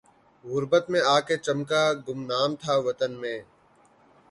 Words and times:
غربت 0.45 0.85
میں 0.91 1.01
آ 1.05 1.17
کے 1.27 1.35
چمکا 1.45 1.83
گمنام 2.07 2.51
تھا 2.61 2.73
وطن 2.85 3.11
میں 3.21 3.37